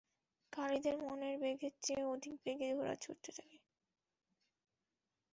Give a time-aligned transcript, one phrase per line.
[0.53, 3.57] খালিদের মনের বেগের চেয়ে অধিক বেগে ঘোড়া ছুটতে থাকে।